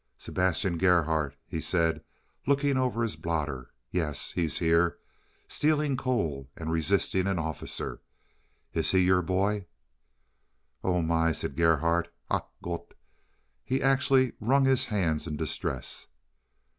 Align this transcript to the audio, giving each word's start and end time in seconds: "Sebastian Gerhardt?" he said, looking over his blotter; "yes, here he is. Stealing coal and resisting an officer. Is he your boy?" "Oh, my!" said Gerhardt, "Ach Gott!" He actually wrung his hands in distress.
"Sebastian 0.17 0.79
Gerhardt?" 0.79 1.35
he 1.45 1.61
said, 1.61 2.03
looking 2.47 2.75
over 2.75 3.03
his 3.03 3.15
blotter; 3.15 3.69
"yes, 3.91 4.31
here 4.31 4.49
he 4.49 4.49
is. 4.49 4.95
Stealing 5.53 5.95
coal 5.95 6.49
and 6.55 6.71
resisting 6.71 7.27
an 7.27 7.37
officer. 7.37 8.01
Is 8.73 8.89
he 8.89 9.01
your 9.03 9.21
boy?" 9.21 9.67
"Oh, 10.83 11.03
my!" 11.03 11.31
said 11.33 11.55
Gerhardt, 11.55 12.11
"Ach 12.31 12.47
Gott!" 12.63 12.95
He 13.63 13.79
actually 13.79 14.33
wrung 14.39 14.65
his 14.65 14.85
hands 14.85 15.27
in 15.27 15.37
distress. 15.37 16.07